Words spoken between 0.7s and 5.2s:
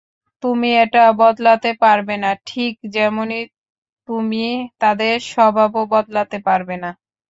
এটা বদলাতে পারবে না, ঠিক যেমনি তুমি তাদের